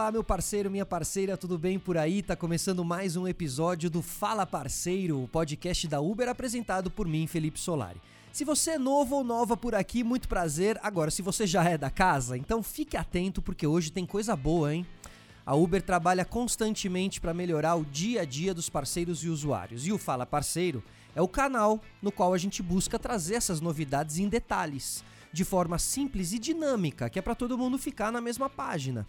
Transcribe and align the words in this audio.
Olá, 0.00 0.10
meu 0.10 0.24
parceiro, 0.24 0.70
minha 0.70 0.86
parceira, 0.86 1.36
tudo 1.36 1.58
bem 1.58 1.78
por 1.78 1.98
aí? 1.98 2.22
Tá 2.22 2.34
começando 2.34 2.82
mais 2.82 3.16
um 3.16 3.28
episódio 3.28 3.90
do 3.90 4.00
Fala 4.00 4.46
Parceiro, 4.46 5.22
o 5.22 5.28
podcast 5.28 5.86
da 5.86 6.00
Uber 6.00 6.26
apresentado 6.26 6.90
por 6.90 7.06
mim, 7.06 7.26
Felipe 7.26 7.60
Solari. 7.60 8.00
Se 8.32 8.42
você 8.42 8.70
é 8.70 8.78
novo 8.78 9.16
ou 9.16 9.22
nova 9.22 9.58
por 9.58 9.74
aqui, 9.74 10.02
muito 10.02 10.26
prazer. 10.26 10.80
Agora, 10.82 11.10
se 11.10 11.20
você 11.20 11.46
já 11.46 11.64
é 11.64 11.76
da 11.76 11.90
casa, 11.90 12.38
então 12.38 12.62
fique 12.62 12.96
atento 12.96 13.42
porque 13.42 13.66
hoje 13.66 13.92
tem 13.92 14.06
coisa 14.06 14.34
boa, 14.34 14.74
hein? 14.74 14.86
A 15.44 15.54
Uber 15.54 15.82
trabalha 15.82 16.24
constantemente 16.24 17.20
para 17.20 17.34
melhorar 17.34 17.74
o 17.74 17.84
dia 17.84 18.22
a 18.22 18.24
dia 18.24 18.54
dos 18.54 18.70
parceiros 18.70 19.22
e 19.22 19.28
usuários. 19.28 19.86
E 19.86 19.92
o 19.92 19.98
Fala 19.98 20.24
Parceiro 20.24 20.82
é 21.14 21.20
o 21.20 21.28
canal 21.28 21.78
no 22.00 22.10
qual 22.10 22.32
a 22.32 22.38
gente 22.38 22.62
busca 22.62 22.98
trazer 22.98 23.34
essas 23.34 23.60
novidades 23.60 24.16
em 24.16 24.30
detalhes, 24.30 25.04
de 25.30 25.44
forma 25.44 25.78
simples 25.78 26.32
e 26.32 26.38
dinâmica, 26.38 27.10
que 27.10 27.18
é 27.18 27.22
para 27.22 27.34
todo 27.34 27.58
mundo 27.58 27.76
ficar 27.76 28.10
na 28.10 28.22
mesma 28.22 28.48
página. 28.48 29.06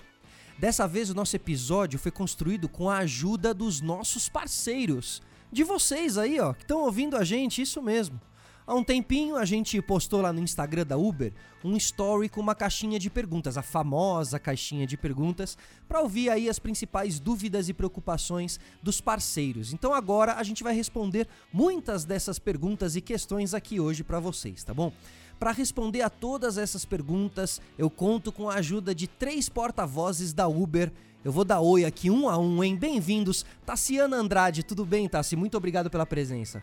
Dessa 0.61 0.87
vez 0.87 1.09
o 1.09 1.15
nosso 1.15 1.35
episódio 1.35 1.97
foi 1.97 2.11
construído 2.11 2.69
com 2.69 2.87
a 2.87 2.99
ajuda 2.99 3.51
dos 3.51 3.81
nossos 3.81 4.29
parceiros, 4.29 5.19
de 5.51 5.63
vocês 5.63 6.19
aí, 6.19 6.39
ó, 6.39 6.53
que 6.53 6.61
estão 6.61 6.81
ouvindo 6.81 7.17
a 7.17 7.23
gente, 7.23 7.63
isso 7.63 7.81
mesmo. 7.81 8.21
Há 8.67 8.75
um 8.75 8.83
tempinho 8.83 9.37
a 9.37 9.43
gente 9.43 9.81
postou 9.81 10.21
lá 10.21 10.31
no 10.31 10.39
Instagram 10.39 10.85
da 10.85 10.97
Uber 10.97 11.33
um 11.63 11.75
story 11.77 12.29
com 12.29 12.39
uma 12.39 12.53
caixinha 12.53 12.99
de 12.99 13.09
perguntas, 13.09 13.57
a 13.57 13.63
famosa 13.63 14.37
caixinha 14.37 14.85
de 14.85 14.95
perguntas, 14.95 15.57
para 15.87 15.99
ouvir 15.99 16.29
aí 16.29 16.47
as 16.47 16.59
principais 16.59 17.19
dúvidas 17.19 17.67
e 17.67 17.73
preocupações 17.73 18.59
dos 18.83 19.01
parceiros. 19.01 19.73
Então 19.73 19.95
agora 19.95 20.35
a 20.35 20.43
gente 20.43 20.63
vai 20.63 20.75
responder 20.75 21.27
muitas 21.51 22.05
dessas 22.05 22.37
perguntas 22.37 22.95
e 22.95 23.01
questões 23.01 23.55
aqui 23.55 23.79
hoje 23.79 24.03
para 24.03 24.19
vocês, 24.19 24.63
tá 24.63 24.75
bom? 24.75 24.93
Para 25.41 25.53
responder 25.53 26.03
a 26.03 26.09
todas 26.09 26.55
essas 26.55 26.85
perguntas, 26.85 27.59
eu 27.75 27.89
conto 27.89 28.31
com 28.31 28.47
a 28.47 28.57
ajuda 28.57 28.93
de 28.93 29.07
três 29.07 29.49
porta-vozes 29.49 30.33
da 30.33 30.47
Uber. 30.47 30.91
Eu 31.25 31.31
vou 31.31 31.43
dar 31.43 31.61
oi 31.61 31.83
aqui 31.83 32.11
um 32.11 32.29
a 32.29 32.37
um, 32.37 32.63
hein? 32.63 32.75
Bem-vindos. 32.75 33.43
Tassiana 33.65 34.17
Andrade, 34.17 34.61
tudo 34.61 34.85
bem, 34.85 35.09
Tassi? 35.09 35.35
Muito 35.35 35.57
obrigado 35.57 35.89
pela 35.89 36.05
presença. 36.05 36.61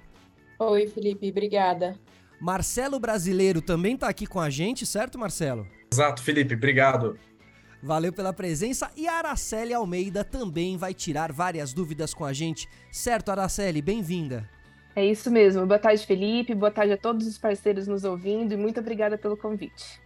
Oi, 0.60 0.86
Felipe, 0.86 1.28
obrigada. 1.28 1.98
Marcelo 2.40 3.00
Brasileiro 3.00 3.60
também 3.60 3.94
está 3.94 4.08
aqui 4.08 4.28
com 4.28 4.38
a 4.38 4.48
gente, 4.48 4.86
certo, 4.86 5.18
Marcelo? 5.18 5.66
Exato, 5.92 6.22
Felipe, 6.22 6.54
obrigado. 6.54 7.18
Valeu 7.82 8.12
pela 8.12 8.32
presença 8.32 8.92
e 8.96 9.08
a 9.08 9.14
Araceli 9.14 9.74
Almeida 9.74 10.22
também 10.22 10.76
vai 10.76 10.94
tirar 10.94 11.32
várias 11.32 11.72
dúvidas 11.72 12.14
com 12.14 12.24
a 12.24 12.32
gente. 12.32 12.68
Certo, 12.92 13.32
Araceli? 13.32 13.82
Bem-vinda. 13.82 14.48
É 14.94 15.04
isso 15.04 15.30
mesmo. 15.30 15.66
Boa 15.66 15.78
tarde, 15.78 16.04
Felipe. 16.04 16.54
Boa 16.54 16.70
tarde 16.70 16.92
a 16.92 16.98
todos 16.98 17.26
os 17.26 17.38
parceiros 17.38 17.86
nos 17.86 18.04
ouvindo 18.04 18.52
e 18.52 18.56
muito 18.56 18.80
obrigada 18.80 19.16
pelo 19.16 19.36
convite. 19.36 20.00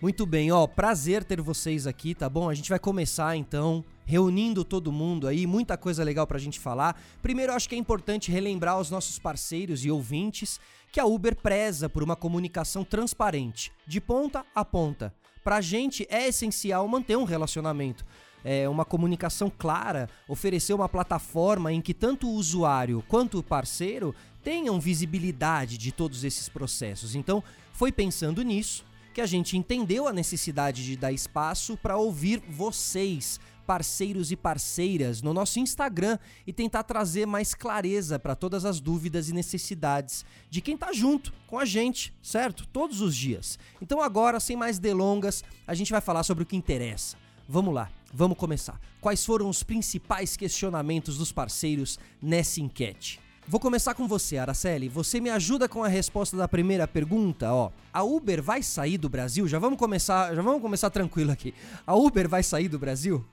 Muito 0.00 0.24
bem, 0.24 0.52
ó, 0.52 0.64
prazer 0.64 1.24
ter 1.24 1.40
vocês 1.40 1.84
aqui, 1.84 2.14
tá 2.14 2.28
bom? 2.28 2.48
A 2.48 2.54
gente 2.54 2.70
vai 2.70 2.78
começar 2.78 3.34
então 3.36 3.84
reunindo 4.04 4.62
todo 4.62 4.92
mundo 4.92 5.26
aí, 5.26 5.44
muita 5.44 5.76
coisa 5.76 6.04
legal 6.04 6.24
pra 6.24 6.38
gente 6.38 6.60
falar. 6.60 7.00
Primeiro, 7.20 7.52
acho 7.52 7.68
que 7.68 7.74
é 7.74 7.78
importante 7.78 8.30
relembrar 8.30 8.74
aos 8.74 8.92
nossos 8.92 9.18
parceiros 9.18 9.84
e 9.84 9.90
ouvintes 9.90 10.60
que 10.92 11.00
a 11.00 11.04
Uber 11.04 11.34
preza 11.34 11.88
por 11.88 12.04
uma 12.04 12.14
comunicação 12.14 12.84
transparente, 12.84 13.72
de 13.88 14.00
ponta 14.00 14.46
a 14.54 14.64
ponta. 14.64 15.12
Pra 15.42 15.60
gente 15.60 16.06
é 16.08 16.28
essencial 16.28 16.86
manter 16.86 17.16
um 17.16 17.24
relacionamento 17.24 18.04
é, 18.44 18.68
uma 18.68 18.84
comunicação 18.84 19.50
clara, 19.56 20.08
oferecer 20.26 20.74
uma 20.74 20.88
plataforma 20.88 21.72
em 21.72 21.80
que 21.80 21.94
tanto 21.94 22.28
o 22.28 22.34
usuário 22.34 23.04
quanto 23.08 23.38
o 23.38 23.42
parceiro 23.42 24.14
tenham 24.42 24.80
visibilidade 24.80 25.76
de 25.76 25.92
todos 25.92 26.24
esses 26.24 26.48
processos. 26.48 27.14
Então, 27.14 27.42
foi 27.72 27.92
pensando 27.92 28.42
nisso 28.42 28.84
que 29.12 29.20
a 29.20 29.26
gente 29.26 29.56
entendeu 29.56 30.06
a 30.06 30.12
necessidade 30.12 30.84
de 30.84 30.96
dar 30.96 31.12
espaço 31.12 31.76
para 31.76 31.96
ouvir 31.96 32.40
vocês, 32.48 33.40
parceiros 33.66 34.30
e 34.30 34.36
parceiras, 34.36 35.20
no 35.20 35.34
nosso 35.34 35.58
Instagram 35.58 36.18
e 36.46 36.52
tentar 36.52 36.84
trazer 36.84 37.26
mais 37.26 37.52
clareza 37.52 38.18
para 38.18 38.36
todas 38.36 38.64
as 38.64 38.80
dúvidas 38.80 39.28
e 39.28 39.32
necessidades 39.32 40.24
de 40.48 40.60
quem 40.60 40.74
está 40.74 40.92
junto 40.92 41.32
com 41.46 41.58
a 41.58 41.64
gente, 41.64 42.14
certo? 42.22 42.66
Todos 42.68 43.00
os 43.00 43.14
dias. 43.14 43.58
Então, 43.82 44.00
agora, 44.00 44.40
sem 44.40 44.56
mais 44.56 44.78
delongas, 44.78 45.42
a 45.66 45.74
gente 45.74 45.90
vai 45.90 46.00
falar 46.00 46.22
sobre 46.22 46.44
o 46.44 46.46
que 46.46 46.56
interessa. 46.56 47.16
Vamos 47.48 47.74
lá. 47.74 47.97
Vamos 48.12 48.38
começar. 48.38 48.80
Quais 49.00 49.24
foram 49.24 49.48
os 49.48 49.62
principais 49.62 50.36
questionamentos 50.36 51.18
dos 51.18 51.30
parceiros 51.30 51.98
nessa 52.22 52.60
enquete? 52.60 53.20
Vou 53.46 53.60
começar 53.60 53.94
com 53.94 54.06
você, 54.06 54.36
Araceli. 54.36 54.88
Você 54.88 55.20
me 55.20 55.30
ajuda 55.30 55.68
com 55.68 55.82
a 55.82 55.88
resposta 55.88 56.36
da 56.36 56.46
primeira 56.46 56.86
pergunta, 56.86 57.52
ó. 57.52 57.70
A 57.92 58.02
Uber 58.02 58.42
vai 58.42 58.62
sair 58.62 58.98
do 58.98 59.08
Brasil? 59.08 59.46
Já 59.48 59.58
vamos 59.58 59.78
começar, 59.78 60.34
já 60.34 60.42
vamos 60.42 60.60
começar 60.60 60.90
tranquilo 60.90 61.30
aqui. 61.30 61.54
A 61.86 61.94
Uber 61.94 62.28
vai 62.28 62.42
sair 62.42 62.68
do 62.68 62.78
Brasil? 62.78 63.24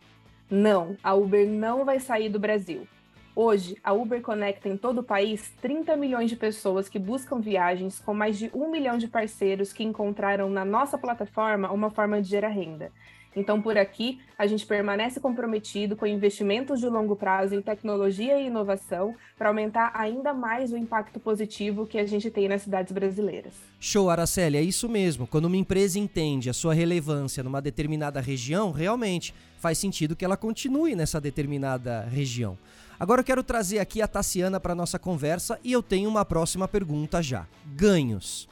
Não, 0.50 0.96
a 1.04 1.14
Uber 1.14 1.48
não 1.48 1.84
vai 1.84 2.00
sair 2.00 2.30
do 2.30 2.40
Brasil. 2.40 2.88
Hoje, 3.36 3.78
a 3.84 3.92
Uber 3.92 4.22
conecta 4.22 4.70
em 4.70 4.78
todo 4.78 5.00
o 5.00 5.04
país 5.04 5.52
30 5.62 5.98
milhões 5.98 6.30
de 6.30 6.38
pessoas 6.38 6.88
que 6.88 6.98
buscam 6.98 7.42
viagens, 7.42 8.00
com 8.00 8.14
mais 8.14 8.38
de 8.38 8.50
um 8.54 8.72
milhão 8.72 8.98
de 8.98 9.10
parceiros 9.10 9.74
que 9.74 9.84
encontraram 9.84 10.50
na 10.50 10.64
nossa 10.64 10.98
plataforma 10.98 11.70
uma 11.70 11.90
forma 11.90 12.22
de 12.22 12.30
gerar 12.30 12.48
renda. 12.48 12.90
Então, 13.36 13.62
por 13.62 13.78
aqui, 13.78 14.20
a 14.38 14.48
gente 14.48 14.66
permanece 14.66 15.20
comprometido 15.20 15.96
com 15.96 16.06
investimentos 16.08 16.80
de 16.80 16.88
longo 16.88 17.16
prazo 17.16 17.56
em 17.56 17.62
tecnologia 17.62 18.40
e 18.40 18.48
inovação 18.48 19.14
para 19.38 19.50
aumentar 19.50 19.92
ainda 19.94 20.34
mais 20.34 20.72
o 20.72 20.78
impacto 20.78 21.20
positivo 21.20 21.86
que 21.86 21.98
a 21.98 22.06
gente 22.06 22.30
tem 22.32 22.48
nas 22.48 22.62
cidades 22.62 22.94
brasileiras. 22.94 23.54
Show, 23.80 24.10
Araceli, 24.10 24.58
é 24.58 24.62
isso 24.62 24.88
mesmo. 24.88 25.28
Quando 25.28 25.46
uma 25.46 25.58
empresa 25.58 26.00
entende 26.00 26.50
a 26.50 26.54
sua 26.54 26.74
relevância 26.74 27.44
numa 27.44 27.62
determinada 27.62 28.22
região, 28.22 28.72
realmente 28.72 29.34
faz 29.58 29.78
sentido 29.78 30.16
que 30.16 30.24
ela 30.24 30.38
continue 30.38 30.96
nessa 30.96 31.20
determinada 31.20 32.02
região. 32.02 32.58
Agora 32.98 33.20
eu 33.20 33.26
quero 33.26 33.44
trazer 33.44 33.80
aqui 33.80 34.02
a 34.02 34.08
Tassiana 34.08 34.60
para 34.60 34.74
nossa 34.74 34.98
conversa 34.98 35.60
e 35.64 35.72
eu 35.74 35.84
tenho 35.84 36.10
uma 36.10 36.24
próxima 36.24 36.68
pergunta 36.68 37.22
já. 37.22 37.46
Ganhos. 37.76 38.48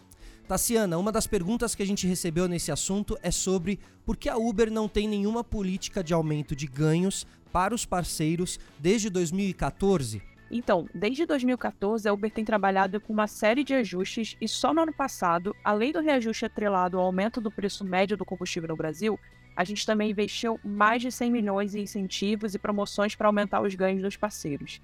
Tassiana, 0.48 0.98
uma 0.98 1.12
das 1.12 1.26
perguntas 1.26 1.74
que 1.74 1.82
a 1.82 1.86
gente 1.86 2.06
recebeu 2.06 2.48
nesse 2.48 2.72
assunto 2.72 3.18
é 3.24 3.32
sobre 3.32 3.80
por 4.06 4.18
que 4.18 4.28
a 4.28 4.36
Uber 4.36 4.70
não 4.70 4.90
tem 4.90 5.08
nenhuma 5.08 5.44
política 5.44 6.04
de 6.04 6.14
aumento 6.14 6.56
de 6.56 6.68
ganhos 6.68 7.26
para 7.52 7.74
os 7.74 7.86
parceiros 7.86 8.60
desde 8.78 9.10
2014. 9.10 10.22
Então, 10.52 10.88
desde 10.94 11.26
2014, 11.26 12.08
a 12.08 12.14
Uber 12.14 12.30
tem 12.30 12.44
trabalhado 12.44 13.00
com 13.00 13.14
uma 13.14 13.26
série 13.26 13.64
de 13.64 13.74
ajustes 13.74 14.36
e 14.40 14.48
só 14.48 14.74
no 14.74 14.82
ano 14.82 14.94
passado, 14.94 15.56
além 15.64 15.92
do 15.92 16.02
reajuste 16.02 16.46
atrelado 16.46 17.00
ao 17.00 17.06
aumento 17.06 17.40
do 17.40 17.50
preço 17.50 17.86
médio 17.86 18.18
do 18.18 18.26
combustível 18.26 18.70
no 18.70 18.76
Brasil, 18.76 19.18
a 19.56 19.64
gente 19.64 19.86
também 19.86 20.12
investiu 20.12 20.60
mais 20.64 21.02
de 21.02 21.12
100 21.12 21.32
milhões 21.32 21.74
em 21.74 21.82
incentivos 21.82 22.54
e 22.54 22.60
promoções 22.60 23.16
para 23.16 23.28
aumentar 23.28 23.62
os 23.62 23.74
ganhos 23.76 24.02
dos 24.02 24.18
parceiros. 24.18 24.82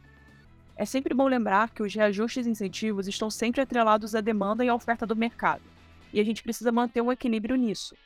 É 0.79 0.85
sempre 0.85 1.13
bom 1.13 1.28
lembrar 1.28 1.72
que 1.72 1.84
os 1.84 1.94
reajustes 1.94 2.47
e 2.47 2.50
incentivos 2.50 3.06
estão 3.06 3.29
sempre 3.29 3.59
atrelados 3.59 4.16
à 4.16 4.22
demanda 4.22 4.63
e 4.63 4.69
à 4.69 4.73
oferta 4.73 5.06
do 5.06 5.13
mercado, 5.13 5.62
e 6.13 6.22
a 6.22 6.23
gente 6.23 6.41
precisa 6.41 6.72
manter 6.72 7.01
um 7.01 7.12
equilíbrio 7.12 7.57
nisso. 7.57 7.97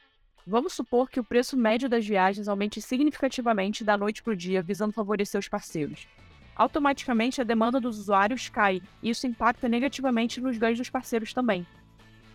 Vamos 0.43 0.73
supor 0.73 1.07
que 1.07 1.19
o 1.19 1.23
preço 1.23 1.55
médio 1.55 1.87
das 1.87 2.03
viagens 2.03 2.47
aumente 2.47 2.81
significativamente 2.81 3.83
da 3.83 3.95
noite 3.95 4.23
para 4.23 4.33
o 4.33 4.35
dia, 4.35 4.63
visando 4.63 4.91
favorecer 4.91 5.39
os 5.39 5.47
parceiros. 5.47 6.07
Automaticamente, 6.55 7.39
a 7.39 7.43
demanda 7.43 7.79
dos 7.79 7.99
usuários 7.99 8.49
cai, 8.49 8.81
e 9.03 9.11
isso 9.11 9.27
impacta 9.27 9.69
negativamente 9.69 10.41
nos 10.41 10.57
ganhos 10.57 10.79
dos 10.79 10.89
parceiros 10.89 11.31
também. 11.31 11.67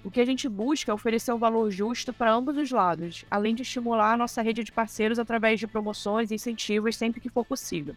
O 0.05 0.11
que 0.11 0.21
a 0.21 0.25
gente 0.25 0.49
busca 0.49 0.93
é 0.93 0.95
oferecer 0.95 1.33
um 1.33 1.39
valor 1.39 1.69
justo 1.73 2.13
para 2.13 2.33
ambos 2.33 2.57
os 2.57 2.71
lados, 2.71 3.25
além 3.29 3.57
de 3.57 3.63
estimular 3.63 4.13
a 4.13 4.17
nossa 4.17 4.41
rede 4.41 4.63
de 4.63 4.71
parceiros 4.71 5.19
através 5.19 5.59
de 5.59 5.67
promoções 5.67 6.31
e 6.31 6.37
incentivos 6.37 6.95
sempre 6.95 7.21
que 7.21 7.29
for 7.29 7.45
possível. 7.45 7.97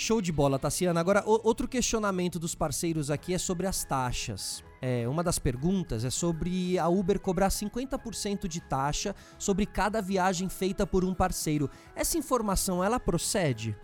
Show 0.00 0.22
de 0.22 0.32
bola, 0.32 0.58
Tassiana. 0.58 0.98
Agora, 0.98 1.22
o, 1.26 1.46
outro 1.46 1.68
questionamento 1.68 2.38
dos 2.38 2.54
parceiros 2.54 3.10
aqui 3.10 3.34
é 3.34 3.38
sobre 3.38 3.66
as 3.66 3.84
taxas. 3.84 4.64
É, 4.80 5.06
uma 5.06 5.22
das 5.22 5.38
perguntas 5.38 6.06
é 6.06 6.08
sobre 6.08 6.78
a 6.78 6.88
Uber 6.88 7.20
cobrar 7.20 7.48
50% 7.48 8.48
de 8.48 8.62
taxa 8.62 9.14
sobre 9.38 9.66
cada 9.66 10.00
viagem 10.00 10.48
feita 10.48 10.86
por 10.86 11.04
um 11.04 11.12
parceiro. 11.12 11.68
Essa 11.94 12.16
informação, 12.16 12.82
ela 12.82 12.98
procede? 12.98 13.76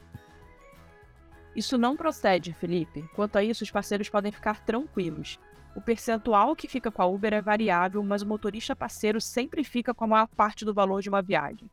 Isso 1.55 1.77
não 1.77 1.95
procede, 1.95 2.55
Felipe. 2.55 3.07
Quanto 3.15 3.37
a 3.37 3.45
isso, 3.45 3.63
os 3.63 3.71
parceiros 3.71 4.09
podem 4.09 4.33
ficar 4.33 4.65
tranquilos. 4.65 5.39
O 5.77 5.83
percentual 5.83 6.57
que 6.57 6.67
fica 6.67 6.91
com 6.91 7.03
a 7.03 7.07
Uber 7.07 7.35
é 7.35 7.43
variável, 7.43 8.03
mas 8.03 8.23
o 8.23 8.27
motorista 8.27 8.75
parceiro 8.75 9.21
sempre 9.21 9.63
fica 9.63 9.93
com 9.93 10.05
a 10.05 10.09
maior 10.09 10.29
parte 10.29 10.65
do 10.65 10.73
valor 10.73 11.03
de 11.03 11.11
uma 11.11 11.21
viagem. 11.21 11.71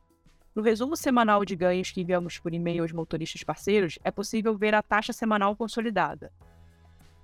No 0.54 0.62
resumo 0.62 0.96
semanal 0.96 1.44
de 1.44 1.56
ganhos 1.56 1.90
que 1.90 2.00
enviamos 2.00 2.38
por 2.38 2.54
e-mail 2.54 2.82
aos 2.82 2.92
motoristas 2.92 3.42
parceiros, 3.42 3.98
é 4.04 4.10
possível 4.12 4.56
ver 4.56 4.72
a 4.72 4.82
taxa 4.82 5.12
semanal 5.12 5.56
consolidada. 5.56 6.30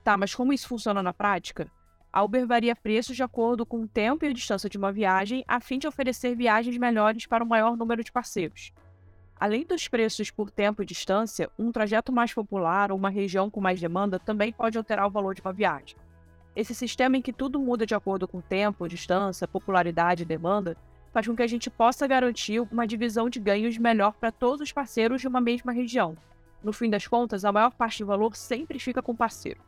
Tá, 0.02 0.16
mas 0.16 0.34
como 0.34 0.52
isso 0.52 0.66
funciona 0.66 1.00
na 1.00 1.12
prática? 1.12 1.70
A 2.12 2.24
Uber 2.24 2.44
varia 2.44 2.74
preços 2.74 3.14
de 3.14 3.22
acordo 3.22 3.64
com 3.64 3.82
o 3.82 3.86
tempo 3.86 4.24
e 4.24 4.28
a 4.28 4.32
distância 4.32 4.68
de 4.68 4.76
uma 4.76 4.90
viagem, 4.90 5.44
a 5.46 5.60
fim 5.60 5.78
de 5.78 5.86
oferecer 5.86 6.34
viagens 6.34 6.76
melhores 6.76 7.24
para 7.24 7.44
o 7.44 7.46
maior 7.46 7.76
número 7.76 8.02
de 8.02 8.10
parceiros. 8.10 8.72
Além 9.38 9.64
dos 9.64 9.86
preços 9.86 10.28
por 10.28 10.50
tempo 10.50 10.82
e 10.82 10.86
distância, 10.86 11.48
um 11.56 11.70
trajeto 11.70 12.12
mais 12.12 12.34
popular 12.34 12.90
ou 12.90 12.98
uma 12.98 13.10
região 13.10 13.48
com 13.48 13.60
mais 13.60 13.80
demanda 13.80 14.18
também 14.18 14.52
pode 14.52 14.76
alterar 14.76 15.06
o 15.06 15.10
valor 15.10 15.36
de 15.36 15.40
uma 15.40 15.52
viagem. 15.52 15.96
Esse 16.56 16.74
sistema 16.74 17.16
em 17.16 17.22
que 17.22 17.32
tudo 17.32 17.60
muda 17.60 17.86
de 17.86 17.94
acordo 17.94 18.26
com 18.26 18.40
tempo, 18.40 18.88
distância, 18.88 19.46
popularidade 19.46 20.24
e 20.24 20.26
demanda 20.26 20.76
faz 21.12 21.26
com 21.26 21.34
que 21.36 21.42
a 21.42 21.46
gente 21.46 21.68
possa 21.68 22.06
garantir 22.06 22.60
uma 22.60 22.86
divisão 22.86 23.28
de 23.28 23.40
ganhos 23.40 23.76
melhor 23.78 24.12
para 24.12 24.30
todos 24.30 24.60
os 24.60 24.72
parceiros 24.72 25.20
de 25.20 25.28
uma 25.28 25.40
mesma 25.40 25.72
região. 25.72 26.16
No 26.62 26.72
fim 26.72 26.90
das 26.90 27.06
contas, 27.06 27.44
a 27.44 27.52
maior 27.52 27.72
parte 27.72 28.00
do 28.00 28.06
valor 28.06 28.36
sempre 28.36 28.78
fica 28.78 29.02
com 29.02 29.12
o 29.12 29.16
parceiro. 29.16 29.60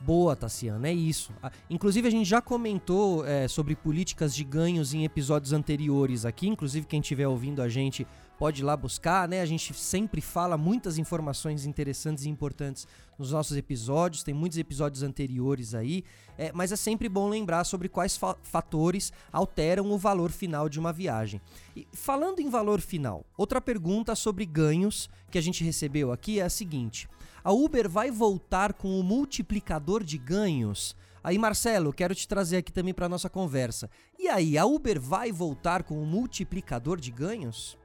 Boa, 0.00 0.34
Tassiana, 0.34 0.88
é 0.88 0.92
isso. 0.92 1.32
Inclusive, 1.70 2.08
a 2.08 2.10
gente 2.10 2.28
já 2.28 2.42
comentou 2.42 3.24
é, 3.24 3.46
sobre 3.46 3.76
políticas 3.76 4.34
de 4.34 4.42
ganhos 4.42 4.92
em 4.92 5.04
episódios 5.04 5.52
anteriores 5.52 6.26
aqui. 6.26 6.48
Inclusive, 6.48 6.86
quem 6.86 7.00
estiver 7.00 7.28
ouvindo 7.28 7.62
a 7.62 7.68
gente 7.68 8.04
pode 8.42 8.60
ir 8.60 8.64
lá 8.64 8.76
buscar, 8.76 9.28
né? 9.28 9.40
A 9.40 9.46
gente 9.46 9.72
sempre 9.72 10.20
fala 10.20 10.58
muitas 10.58 10.98
informações 10.98 11.64
interessantes 11.64 12.24
e 12.24 12.28
importantes 12.28 12.88
nos 13.16 13.30
nossos 13.30 13.56
episódios, 13.56 14.24
tem 14.24 14.34
muitos 14.34 14.58
episódios 14.58 15.04
anteriores 15.04 15.76
aí, 15.76 16.02
é, 16.36 16.50
mas 16.52 16.72
é 16.72 16.76
sempre 16.76 17.08
bom 17.08 17.28
lembrar 17.28 17.62
sobre 17.62 17.88
quais 17.88 18.16
fa 18.16 18.36
fatores 18.42 19.12
alteram 19.30 19.92
o 19.92 19.96
valor 19.96 20.32
final 20.32 20.68
de 20.68 20.80
uma 20.80 20.92
viagem. 20.92 21.40
E 21.76 21.86
falando 21.92 22.40
em 22.40 22.50
valor 22.50 22.80
final, 22.80 23.24
outra 23.36 23.60
pergunta 23.60 24.12
sobre 24.16 24.44
ganhos 24.44 25.08
que 25.30 25.38
a 25.38 25.40
gente 25.40 25.62
recebeu 25.62 26.10
aqui 26.10 26.40
é 26.40 26.42
a 26.42 26.50
seguinte: 26.50 27.08
a 27.44 27.52
Uber 27.52 27.88
vai 27.88 28.10
voltar 28.10 28.72
com 28.72 28.98
o 28.98 29.04
multiplicador 29.04 30.02
de 30.02 30.18
ganhos? 30.18 30.96
Aí, 31.22 31.38
Marcelo, 31.38 31.92
quero 31.92 32.12
te 32.12 32.26
trazer 32.26 32.56
aqui 32.56 32.72
também 32.72 32.92
para 32.92 33.08
nossa 33.08 33.30
conversa. 33.30 33.88
E 34.18 34.26
aí, 34.26 34.58
a 34.58 34.66
Uber 34.66 35.00
vai 35.00 35.30
voltar 35.30 35.84
com 35.84 36.02
o 36.02 36.04
multiplicador 36.04 36.98
de 36.98 37.12
ganhos? 37.12 37.80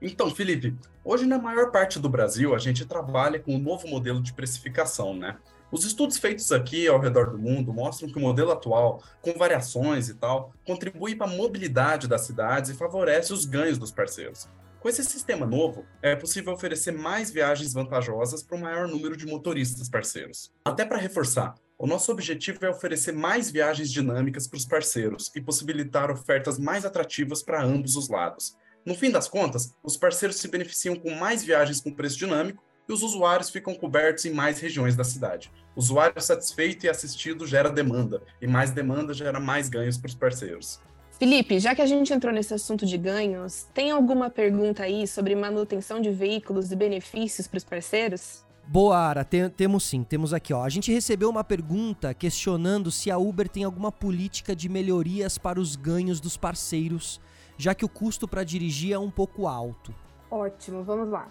Então, 0.00 0.30
Felipe, 0.30 0.76
hoje 1.04 1.26
na 1.26 1.38
maior 1.38 1.72
parte 1.72 1.98
do 1.98 2.08
Brasil 2.08 2.54
a 2.54 2.58
gente 2.58 2.86
trabalha 2.86 3.40
com 3.40 3.56
um 3.56 3.58
novo 3.58 3.88
modelo 3.88 4.22
de 4.22 4.32
precificação, 4.32 5.14
né? 5.14 5.36
Os 5.70 5.84
estudos 5.84 6.16
feitos 6.16 6.50
aqui 6.52 6.86
ao 6.86 7.00
redor 7.00 7.30
do 7.30 7.38
mundo 7.38 7.74
mostram 7.74 8.08
que 8.08 8.16
o 8.16 8.20
modelo 8.20 8.52
atual, 8.52 9.02
com 9.20 9.34
variações 9.34 10.08
e 10.08 10.14
tal, 10.14 10.52
contribui 10.64 11.14
para 11.14 11.26
a 11.26 11.34
mobilidade 11.34 12.08
das 12.08 12.22
cidades 12.22 12.70
e 12.70 12.74
favorece 12.74 13.32
os 13.32 13.44
ganhos 13.44 13.76
dos 13.76 13.90
parceiros. 13.90 14.48
Com 14.80 14.88
esse 14.88 15.04
sistema 15.04 15.44
novo, 15.44 15.84
é 16.00 16.14
possível 16.14 16.52
oferecer 16.52 16.92
mais 16.92 17.30
viagens 17.30 17.72
vantajosas 17.72 18.42
para 18.42 18.56
um 18.56 18.60
maior 18.60 18.86
número 18.86 19.16
de 19.16 19.26
motoristas 19.26 19.88
parceiros. 19.88 20.52
Até 20.64 20.84
para 20.84 20.96
reforçar, 20.96 21.54
o 21.76 21.86
nosso 21.86 22.12
objetivo 22.12 22.64
é 22.64 22.70
oferecer 22.70 23.12
mais 23.12 23.50
viagens 23.50 23.90
dinâmicas 23.90 24.46
para 24.46 24.56
os 24.56 24.64
parceiros 24.64 25.30
e 25.34 25.40
possibilitar 25.40 26.10
ofertas 26.10 26.58
mais 26.58 26.84
atrativas 26.84 27.42
para 27.42 27.62
ambos 27.62 27.96
os 27.96 28.08
lados. 28.08 28.56
No 28.84 28.94
fim 28.94 29.10
das 29.10 29.28
contas, 29.28 29.74
os 29.82 29.96
parceiros 29.96 30.36
se 30.36 30.48
beneficiam 30.48 30.96
com 30.96 31.10
mais 31.10 31.42
viagens 31.42 31.80
com 31.80 31.92
preço 31.92 32.18
dinâmico 32.18 32.62
e 32.88 32.92
os 32.92 33.02
usuários 33.02 33.50
ficam 33.50 33.74
cobertos 33.74 34.24
em 34.24 34.32
mais 34.32 34.58
regiões 34.60 34.96
da 34.96 35.04
cidade. 35.04 35.50
O 35.76 35.80
usuário 35.80 36.20
satisfeito 36.20 36.86
e 36.86 36.88
assistido 36.88 37.46
gera 37.46 37.70
demanda, 37.70 38.22
e 38.40 38.46
mais 38.46 38.70
demanda 38.70 39.12
gera 39.12 39.38
mais 39.38 39.68
ganhos 39.68 39.98
para 39.98 40.08
os 40.08 40.14
parceiros. 40.14 40.80
Felipe, 41.18 41.58
já 41.58 41.74
que 41.74 41.82
a 41.82 41.86
gente 41.86 42.12
entrou 42.12 42.32
nesse 42.32 42.54
assunto 42.54 42.86
de 42.86 42.96
ganhos, 42.96 43.66
tem 43.74 43.90
alguma 43.90 44.30
pergunta 44.30 44.84
aí 44.84 45.06
sobre 45.06 45.34
manutenção 45.34 46.00
de 46.00 46.10
veículos 46.10 46.70
e 46.70 46.76
benefícios 46.76 47.48
para 47.48 47.58
os 47.58 47.64
parceiros? 47.64 48.44
Boa, 48.66 48.98
Ara, 48.98 49.24
tem, 49.24 49.48
temos 49.48 49.82
sim, 49.82 50.04
temos 50.04 50.32
aqui, 50.32 50.52
ó. 50.52 50.62
A 50.62 50.68
gente 50.68 50.92
recebeu 50.92 51.28
uma 51.28 51.42
pergunta 51.42 52.14
questionando 52.14 52.90
se 52.90 53.10
a 53.10 53.18
Uber 53.18 53.48
tem 53.48 53.64
alguma 53.64 53.90
política 53.90 54.54
de 54.54 54.68
melhorias 54.68 55.38
para 55.38 55.58
os 55.58 55.74
ganhos 55.74 56.20
dos 56.20 56.36
parceiros, 56.36 57.20
já 57.58 57.74
que 57.74 57.84
o 57.84 57.88
custo 57.88 58.28
para 58.28 58.44
dirigir 58.44 58.92
é 58.92 58.98
um 58.98 59.10
pouco 59.10 59.48
alto. 59.48 59.92
Ótimo, 60.30 60.84
vamos 60.84 61.10
lá. 61.10 61.28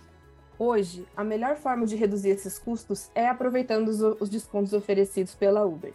Hoje, 0.59 1.07
a 1.15 1.24
melhor 1.24 1.56
forma 1.56 1.85
de 1.85 1.95
reduzir 1.95 2.29
esses 2.29 2.59
custos 2.59 3.09
é 3.15 3.27
aproveitando 3.27 3.88
os, 3.88 4.01
os 4.19 4.29
descontos 4.29 4.74
oferecidos 4.74 5.33
pela 5.33 5.65
Uber. 5.65 5.94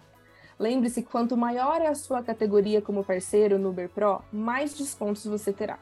Lembre-se, 0.58 1.02
quanto 1.02 1.36
maior 1.36 1.82
é 1.82 1.88
a 1.88 1.94
sua 1.94 2.22
categoria 2.22 2.80
como 2.80 3.04
parceiro 3.04 3.58
no 3.58 3.70
Uber 3.70 3.88
Pro, 3.88 4.22
mais 4.32 4.76
descontos 4.76 5.26
você 5.26 5.52
terá. 5.52 5.78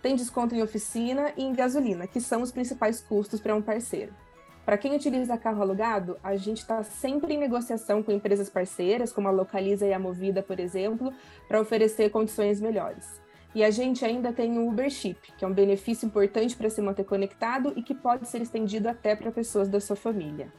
Tem 0.00 0.16
desconto 0.16 0.54
em 0.54 0.62
oficina 0.62 1.32
e 1.36 1.44
em 1.44 1.52
gasolina, 1.52 2.06
que 2.06 2.20
são 2.20 2.42
os 2.42 2.50
principais 2.50 3.00
custos 3.00 3.40
para 3.40 3.54
um 3.54 3.62
parceiro. 3.62 4.12
Para 4.64 4.78
quem 4.78 4.96
utiliza 4.96 5.36
carro 5.36 5.60
alugado, 5.60 6.16
a 6.22 6.36
gente 6.36 6.58
está 6.58 6.82
sempre 6.82 7.34
em 7.34 7.38
negociação 7.38 8.02
com 8.02 8.10
empresas 8.10 8.48
parceiras, 8.48 9.12
como 9.12 9.28
a 9.28 9.32
Localiza 9.32 9.86
e 9.86 9.92
a 9.92 9.98
Movida, 9.98 10.42
por 10.42 10.58
exemplo, 10.58 11.12
para 11.46 11.60
oferecer 11.60 12.10
condições 12.10 12.60
melhores. 12.60 13.20
E 13.54 13.62
a 13.62 13.70
gente 13.70 14.04
ainda 14.04 14.32
tem 14.32 14.58
o 14.58 14.68
Uber 14.68 14.88
Chip, 14.88 15.32
que 15.36 15.44
é 15.44 15.48
um 15.48 15.52
benefício 15.52 16.06
importante 16.06 16.56
para 16.56 16.70
se 16.70 16.80
manter 16.80 17.04
conectado 17.04 17.72
e 17.76 17.82
que 17.82 17.94
pode 17.94 18.28
ser 18.28 18.40
estendido 18.40 18.88
até 18.88 19.14
para 19.14 19.30
pessoas 19.30 19.68
da 19.68 19.78
sua 19.78 19.96
família. 19.96 20.52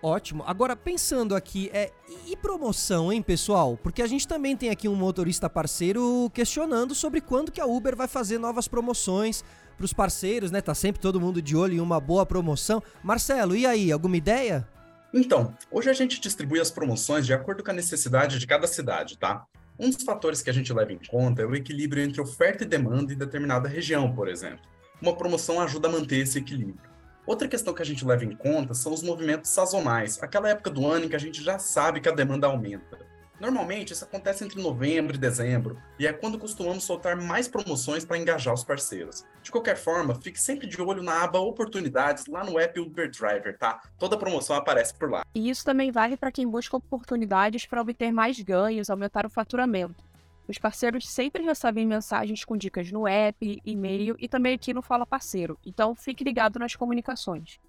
Ótimo. 0.00 0.44
Agora, 0.46 0.76
pensando 0.76 1.34
aqui, 1.34 1.70
é, 1.72 1.90
e 2.26 2.36
promoção, 2.36 3.12
hein, 3.12 3.20
pessoal? 3.20 3.76
Porque 3.82 4.00
a 4.00 4.06
gente 4.06 4.28
também 4.28 4.56
tem 4.56 4.70
aqui 4.70 4.88
um 4.88 4.94
motorista 4.94 5.50
parceiro 5.50 6.30
questionando 6.32 6.94
sobre 6.94 7.20
quando 7.20 7.50
que 7.50 7.60
a 7.60 7.66
Uber 7.66 7.96
vai 7.96 8.06
fazer 8.06 8.38
novas 8.38 8.68
promoções 8.68 9.42
para 9.76 9.84
os 9.84 9.92
parceiros, 9.92 10.52
né? 10.52 10.60
Tá 10.60 10.74
sempre 10.74 11.00
todo 11.00 11.20
mundo 11.20 11.42
de 11.42 11.56
olho 11.56 11.74
em 11.74 11.80
uma 11.80 11.98
boa 11.98 12.24
promoção. 12.24 12.80
Marcelo, 13.02 13.56
e 13.56 13.66
aí, 13.66 13.90
alguma 13.90 14.16
ideia? 14.16 14.68
Então, 15.12 15.52
hoje 15.70 15.90
a 15.90 15.92
gente 15.92 16.20
distribui 16.20 16.60
as 16.60 16.70
promoções 16.70 17.26
de 17.26 17.32
acordo 17.32 17.64
com 17.64 17.70
a 17.70 17.74
necessidade 17.74 18.38
de 18.38 18.46
cada 18.46 18.66
cidade, 18.68 19.18
tá? 19.18 19.46
Um 19.78 19.90
dos 19.90 20.02
fatores 20.02 20.42
que 20.42 20.50
a 20.50 20.52
gente 20.52 20.72
leva 20.72 20.92
em 20.92 20.98
conta 20.98 21.42
é 21.42 21.46
o 21.46 21.54
equilíbrio 21.54 22.02
entre 22.02 22.20
oferta 22.20 22.64
e 22.64 22.66
demanda 22.66 23.12
em 23.12 23.16
determinada 23.16 23.68
região, 23.68 24.12
por 24.12 24.28
exemplo. 24.28 24.66
Uma 25.00 25.16
promoção 25.16 25.60
ajuda 25.60 25.86
a 25.86 25.92
manter 25.92 26.18
esse 26.18 26.36
equilíbrio. 26.38 26.90
Outra 27.24 27.46
questão 27.46 27.72
que 27.72 27.82
a 27.82 27.84
gente 27.84 28.04
leva 28.04 28.24
em 28.24 28.34
conta 28.34 28.74
são 28.74 28.92
os 28.92 29.04
movimentos 29.04 29.50
sazonais, 29.50 30.20
aquela 30.20 30.48
época 30.48 30.70
do 30.70 30.84
ano 30.84 31.04
em 31.04 31.08
que 31.08 31.14
a 31.14 31.20
gente 31.20 31.44
já 31.44 31.60
sabe 31.60 32.00
que 32.00 32.08
a 32.08 32.14
demanda 32.14 32.48
aumenta. 32.48 32.98
Normalmente 33.40 33.92
isso 33.92 34.04
acontece 34.04 34.44
entre 34.44 34.60
novembro 34.60 35.14
e 35.14 35.18
dezembro, 35.18 35.80
e 35.98 36.06
é 36.06 36.12
quando 36.12 36.38
costumamos 36.38 36.84
soltar 36.84 37.16
mais 37.16 37.46
promoções 37.46 38.04
para 38.04 38.18
engajar 38.18 38.52
os 38.52 38.64
parceiros. 38.64 39.24
De 39.42 39.52
qualquer 39.52 39.76
forma, 39.76 40.14
fique 40.16 40.40
sempre 40.40 40.66
de 40.66 40.80
olho 40.82 41.02
na 41.02 41.22
aba 41.22 41.38
Oportunidades 41.38 42.26
lá 42.26 42.42
no 42.42 42.58
app 42.58 42.80
Uber 42.80 43.08
Driver, 43.10 43.56
tá? 43.56 43.80
Toda 43.98 44.18
promoção 44.18 44.56
aparece 44.56 44.92
por 44.94 45.08
lá. 45.08 45.24
E 45.34 45.48
isso 45.48 45.64
também 45.64 45.92
vale 45.92 46.16
para 46.16 46.32
quem 46.32 46.48
busca 46.48 46.76
oportunidades 46.76 47.64
para 47.64 47.80
obter 47.80 48.12
mais 48.12 48.40
ganhos, 48.40 48.90
aumentar 48.90 49.24
o 49.24 49.30
faturamento. 49.30 50.08
Os 50.48 50.58
parceiros 50.58 51.08
sempre 51.08 51.42
recebem 51.42 51.86
mensagens 51.86 52.44
com 52.44 52.56
dicas 52.56 52.90
no 52.90 53.06
app, 53.06 53.60
e-mail 53.64 54.16
e 54.18 54.26
também 54.26 54.54
aqui 54.54 54.72
no 54.72 54.82
Fala 54.82 55.06
Parceiro, 55.06 55.58
então 55.64 55.94
fique 55.94 56.24
ligado 56.24 56.58
nas 56.58 56.74
comunicações. 56.74 57.60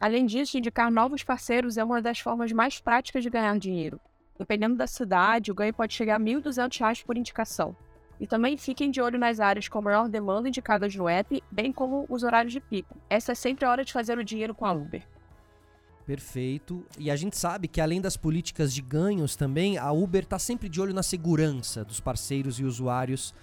Além 0.00 0.26
disso, 0.26 0.58
indicar 0.58 0.90
novos 0.90 1.22
parceiros 1.22 1.76
é 1.76 1.84
uma 1.84 2.02
das 2.02 2.18
formas 2.18 2.50
mais 2.50 2.80
práticas 2.80 3.22
de 3.22 3.30
ganhar 3.30 3.56
dinheiro. 3.58 4.00
Dependendo 4.38 4.76
da 4.76 4.86
cidade, 4.86 5.50
o 5.50 5.54
ganho 5.54 5.72
pode 5.72 5.94
chegar 5.94 6.16
a 6.16 6.18
R$ 6.18 6.24
1.200 6.24 7.04
por 7.04 7.16
indicação. 7.16 7.76
E 8.18 8.26
também 8.26 8.56
fiquem 8.56 8.90
de 8.90 9.00
olho 9.00 9.18
nas 9.18 9.40
áreas 9.40 9.68
com 9.68 9.82
maior 9.82 10.08
demanda 10.08 10.48
indicadas 10.48 10.94
no 10.94 11.08
app, 11.08 11.42
bem 11.50 11.72
como 11.72 12.06
os 12.08 12.22
horários 12.22 12.52
de 12.52 12.60
pico. 12.60 12.96
Essa 13.10 13.32
é 13.32 13.34
sempre 13.34 13.64
a 13.64 13.70
hora 13.70 13.84
de 13.84 13.92
fazer 13.92 14.18
o 14.18 14.24
dinheiro 14.24 14.54
com 14.54 14.64
a 14.64 14.72
Uber. 14.72 15.06
Perfeito. 16.06 16.84
E 16.98 17.10
a 17.10 17.16
gente 17.16 17.36
sabe 17.36 17.66
que 17.66 17.80
além 17.80 18.00
das 18.00 18.16
políticas 18.16 18.74
de 18.74 18.82
ganhos 18.82 19.36
também, 19.36 19.78
a 19.78 19.90
Uber 19.90 20.22
está 20.22 20.38
sempre 20.38 20.68
de 20.68 20.80
olho 20.80 20.94
na 20.94 21.02
segurança 21.02 21.84
dos 21.84 21.98
parceiros 22.00 22.60
e 22.60 22.64
usuários 22.64 23.34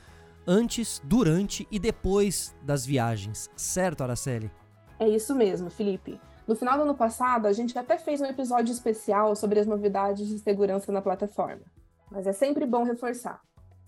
antes, 0.45 1.01
durante 1.03 1.67
e 1.71 1.79
depois 1.79 2.55
das 2.63 2.85
viagens. 2.85 3.49
Certo, 3.55 4.01
Araceli? 4.03 4.51
É 4.99 5.07
isso 5.07 5.35
mesmo, 5.35 5.69
Felipe. 5.69 6.19
No 6.47 6.55
final 6.55 6.75
do 6.77 6.83
ano 6.83 6.95
passado, 6.95 7.47
a 7.47 7.53
gente 7.53 7.77
até 7.77 7.97
fez 7.97 8.19
um 8.19 8.25
episódio 8.25 8.71
especial 8.71 9.35
sobre 9.35 9.59
as 9.59 9.67
novidades 9.67 10.27
de 10.27 10.39
segurança 10.39 10.91
na 10.91 11.01
plataforma. 11.01 11.61
Mas 12.09 12.27
é 12.27 12.33
sempre 12.33 12.65
bom 12.65 12.83
reforçar. 12.83 13.39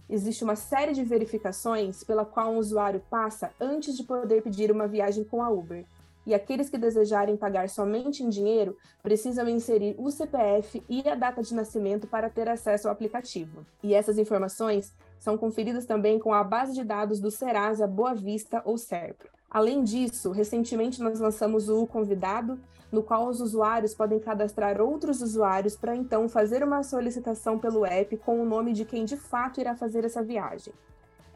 Existe 0.10 0.44
uma 0.44 0.56
série 0.56 0.94
de 0.94 1.04
verificações 1.04 2.04
pela 2.04 2.26
qual 2.26 2.52
um 2.52 2.58
usuário 2.58 3.02
passa 3.10 3.52
antes 3.60 3.98
de 3.98 4.04
poder 4.04 4.44
pedir 4.44 4.72
uma 4.72 4.88
viagem 4.88 5.24
com 5.24 5.42
a 5.42 5.50
Uber 5.50 5.86
e 6.26 6.34
aqueles 6.34 6.70
que 6.70 6.78
desejarem 6.78 7.36
pagar 7.36 7.70
somente 7.70 8.24
em 8.24 8.30
dinheiro 8.30 8.78
precisam 9.02 9.48
inserir 9.50 9.96
o 9.98 10.10
CPF 10.10 10.84
e 10.88 11.08
a 11.08 11.16
data 11.16 11.42
de 11.42 11.54
nascimento 11.54 12.08
para 12.08 12.30
ter 12.30 12.48
acesso 12.48 12.88
ao 12.88 12.94
aplicativo. 12.94 13.66
E 13.82 13.94
essas 13.94 14.18
informações 14.18 14.94
são 15.20 15.38
conferidas 15.38 15.86
também 15.86 16.20
com 16.20 16.34
a 16.34 16.44
base 16.44 16.74
de 16.74 16.84
dados 16.84 17.20
do 17.20 17.32
Serasa 17.32 17.88
Boa 17.88 18.14
Vista 18.14 18.62
ou 18.66 18.78
SERPRO. 18.78 19.30
Além 19.54 19.84
disso, 19.84 20.32
recentemente 20.32 21.00
nós 21.00 21.20
lançamos 21.20 21.70
o 21.70 21.86
Convidado, 21.86 22.60
no 22.92 23.04
qual 23.04 23.28
os 23.28 23.40
usuários 23.40 23.94
podem 23.94 24.20
cadastrar 24.20 24.82
outros 24.82 25.22
usuários 25.22 25.76
para 25.76 25.96
então 25.96 26.28
fazer 26.28 26.64
uma 26.64 26.82
solicitação 26.82 27.60
pelo 27.60 27.86
app 27.86 28.18
com 28.18 28.42
o 28.42 28.46
nome 28.46 28.74
de 28.74 28.84
quem 28.84 29.06
de 29.06 29.16
fato 29.16 29.62
irá 29.62 29.76
fazer 29.76 30.06
essa 30.06 30.24
viagem. 30.24 30.74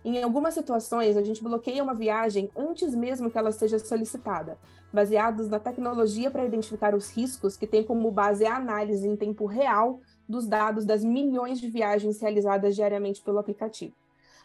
Em 0.04 0.24
algumas 0.24 0.56
situações, 0.56 1.16
a 1.16 1.22
gente 1.22 1.44
bloqueia 1.44 1.84
uma 1.84 1.94
viagem 1.94 2.50
antes 2.56 2.96
mesmo 2.96 3.30
que 3.30 3.38
ela 3.38 3.52
seja 3.52 3.78
solicitada, 3.78 4.58
baseados 4.92 5.48
na 5.48 5.60
tecnologia 5.60 6.32
para 6.32 6.46
identificar 6.46 6.96
os 6.96 7.12
riscos 7.12 7.56
que 7.56 7.68
tem 7.68 7.84
como 7.84 8.10
base 8.10 8.46
a 8.48 8.56
análise 8.56 9.08
em 9.08 9.16
tempo 9.16 9.46
real 9.46 10.00
dos 10.28 10.48
dados 10.48 10.86
das 10.86 11.04
milhões 11.04 11.60
de 11.60 11.70
viagens 11.70 12.20
realizadas 12.20 12.76
diariamente 12.76 13.22
pelo 13.22 13.38
aplicativo. 13.38 13.94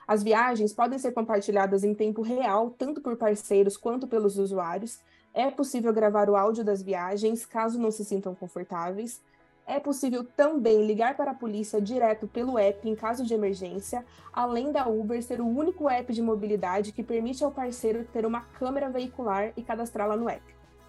As 0.07 0.23
viagens 0.23 0.73
podem 0.73 0.99
ser 0.99 1.13
compartilhadas 1.13 1.85
em 1.85 1.95
tempo 1.95 2.23
real, 2.23 2.71
tanto 2.71 3.01
por 3.01 3.17
parceiros 3.17 3.77
quanto 3.77 4.07
pelos 4.07 4.39
usuários. 4.39 5.01
É 5.33 5.51
possível 5.51 5.93
gravar 5.93 6.29
o 6.29 6.37
áudio 6.37 6.65
das 6.65 6.83
viagens, 6.83 7.47
caso 7.47 7.79
não 7.79 7.91
se 7.91 8.05
sintam 8.05 8.35
confortáveis. 8.35 9.21
É 9.67 9.79
possível 9.79 10.25
também 10.37 10.85
ligar 10.85 11.17
para 11.17 11.31
a 11.31 11.35
polícia 11.35 11.81
direto 11.81 12.27
pelo 12.27 12.59
app 12.59 12.89
em 12.89 12.97
caso 12.97 13.25
de 13.25 13.33
emergência, 13.33 14.05
além 14.33 14.73
da 14.73 14.89
Uber 14.89 15.23
ser 15.23 15.41
o 15.41 15.47
único 15.47 15.89
app 15.89 16.13
de 16.13 16.21
mobilidade 16.21 16.93
que 16.93 17.03
permite 17.03 17.45
ao 17.45 17.53
parceiro 17.53 18.05
ter 18.13 18.27
uma 18.27 18.41
câmera 18.41 18.91
veicular 18.91 19.53
e 19.57 19.63
cadastrá-la 19.63 20.17
no 20.17 20.29
app. 20.29 20.43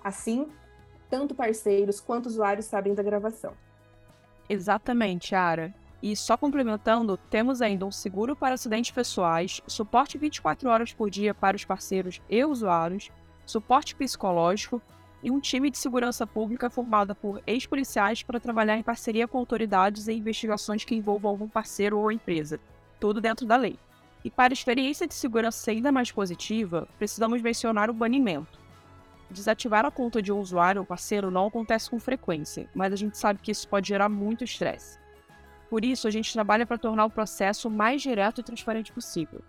Assim, 0.04 0.48
tanto 1.10 1.36
parceiros 1.36 2.00
quanto 2.00 2.26
usuários 2.26 2.66
sabem 2.66 2.96
da 2.96 3.04
gravação. 3.04 3.54
Exatamente, 4.50 5.36
Ara. 5.36 5.74
E 6.04 6.18
só 6.18 6.36
complementando, 6.36 7.16
temos 7.16 7.62
ainda 7.62 7.86
um 7.86 7.92
seguro 7.92 8.36
para 8.36 8.56
acidentes 8.56 8.92
pessoais, 8.92 9.62
suporte 9.66 10.18
24 10.18 10.70
horas 10.70 10.92
por 10.92 11.10
dia 11.10 11.34
para 11.34 11.56
os 11.56 11.64
parceiros 11.64 12.22
e 12.30 12.44
usuários, 12.44 13.10
suporte 13.46 13.96
psicológico 13.96 14.82
e 15.24 15.32
um 15.32 15.40
time 15.40 15.72
de 15.72 15.78
segurança 15.78 16.28
pública 16.28 16.70
formado 16.70 17.16
por 17.16 17.42
ex-policiais 17.48 18.22
para 18.22 18.38
trabalhar 18.38 18.78
em 18.78 18.84
parceria 18.84 19.30
com 19.30 19.38
autoridades 19.38 20.10
em 20.10 20.18
investigações 20.18 20.84
que 20.84 20.94
envolvam 20.94 21.32
algum 21.32 21.48
parceiro 21.48 21.98
ou 21.98 22.12
empresa, 22.12 22.60
tudo 23.00 23.22
dentro 23.22 23.46
da 23.46 23.56
lei. 23.56 23.80
E 24.26 24.30
para 24.30 24.52
a 24.52 24.56
experiência 24.56 25.08
de 25.08 25.14
segurança 25.14 25.72
ainda 25.72 25.90
mais 25.90 26.12
positiva, 26.12 26.86
precisamos 26.98 27.42
mencionar 27.42 27.90
o 27.90 27.94
banimento. 27.94 28.60
Desativar 29.32 29.86
a 29.86 29.92
conta 29.92 30.22
de 30.22 30.34
um 30.34 30.40
usuário 30.40 30.82
ou 30.82 30.86
parceiro 30.86 31.32
não 31.32 31.48
acontece 31.48 31.90
com 31.90 31.98
frequência, 31.98 32.70
mas 32.76 32.92
a 32.92 32.98
gente 32.98 33.18
sabe 33.18 33.40
que 33.42 33.52
isso 33.52 33.70
pode 33.70 33.88
gerar 33.88 34.10
muito 34.10 34.44
estresse. 34.44 35.02
Por 35.74 35.84
isso, 35.84 36.08
a 36.08 36.12
gente 36.12 36.32
trabalha 36.32 36.68
para 36.68 36.78
tornar 36.78 37.04
o 37.04 37.10
processo 37.10 37.68
mais 37.68 38.00
direto 38.00 38.40
e 38.40 38.44
transparente 38.44 38.94
possível. 38.94 39.42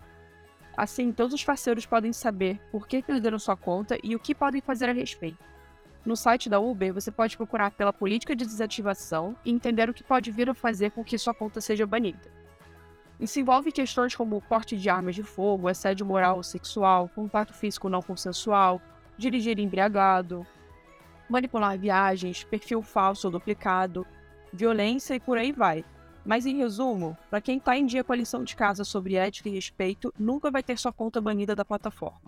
Assim, 0.74 1.12
todos 1.12 1.34
os 1.34 1.44
parceiros 1.44 1.84
podem 1.84 2.14
saber 2.14 2.58
por 2.72 2.88
que 2.88 3.02
perderam 3.02 3.38
sua 3.38 3.58
conta 3.58 3.98
e 4.02 4.16
o 4.16 4.18
que 4.18 4.34
podem 4.34 4.62
fazer 4.62 4.88
a 4.88 4.94
respeito. 4.94 5.36
No 6.02 6.16
site 6.16 6.48
da 6.48 6.58
Uber, 6.58 6.94
você 6.94 7.10
pode 7.10 7.36
procurar 7.36 7.72
pela 7.72 7.92
política 7.92 8.34
de 8.34 8.46
desativação 8.46 9.36
e 9.44 9.50
entender 9.50 9.90
o 9.90 9.92
que 9.92 10.02
pode 10.02 10.30
vir 10.30 10.48
a 10.48 10.54
fazer 10.54 10.92
com 10.92 11.04
que 11.04 11.18
sua 11.18 11.34
conta 11.34 11.60
seja 11.60 11.86
banida. 11.86 12.32
Isso 13.20 13.38
envolve 13.38 13.70
questões 13.70 14.16
como 14.16 14.40
porte 14.40 14.78
de 14.78 14.88
armas 14.88 15.14
de 15.14 15.22
fogo, 15.22 15.68
assédio 15.68 16.06
moral 16.06 16.38
ou 16.38 16.42
sexual, 16.42 17.06
contato 17.14 17.52
físico 17.52 17.90
não 17.90 18.00
consensual, 18.00 18.80
dirigir 19.18 19.58
embriagado, 19.58 20.46
manipular 21.28 21.78
viagens, 21.78 22.44
perfil 22.44 22.80
falso 22.80 23.26
ou 23.26 23.30
duplicado, 23.30 24.06
violência 24.50 25.14
e 25.14 25.20
por 25.20 25.36
aí 25.36 25.52
vai. 25.52 25.84
Mas 26.24 26.46
em 26.46 26.56
resumo, 26.56 27.16
para 27.28 27.40
quem 27.40 27.58
está 27.58 27.76
em 27.76 27.84
dia 27.84 28.02
com 28.02 28.12
a 28.12 28.16
lição 28.16 28.42
de 28.42 28.56
casa 28.56 28.82
sobre 28.82 29.14
ética 29.14 29.48
e 29.48 29.52
respeito, 29.52 30.12
nunca 30.18 30.50
vai 30.50 30.62
ter 30.62 30.78
sua 30.78 30.92
conta 30.92 31.20
banida 31.20 31.54
da 31.54 31.64
plataforma. 31.64 32.20